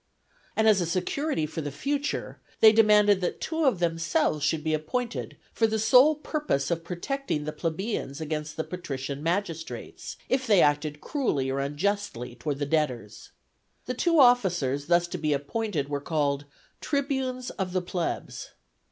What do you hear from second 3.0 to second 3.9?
that two of